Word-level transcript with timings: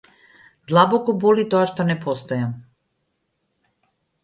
Длабоко 0.71 1.11
боли 1.25 1.45
тоа 1.51 1.67
што 1.73 1.87
не 1.91 1.97
постојам. 2.07 2.57